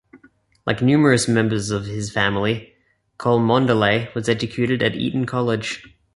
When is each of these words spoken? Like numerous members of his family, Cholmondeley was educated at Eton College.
Like 0.65 0.81
numerous 0.81 1.27
members 1.27 1.69
of 1.69 1.85
his 1.85 2.09
family, 2.11 2.73
Cholmondeley 3.19 4.11
was 4.15 4.27
educated 4.27 4.81
at 4.81 4.95
Eton 4.95 5.27
College. 5.27 5.83